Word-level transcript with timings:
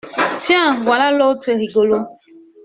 Tiens, 0.39 0.81
voilà 0.81 1.11
l'autre 1.11 1.51
rigolo! 1.51 2.07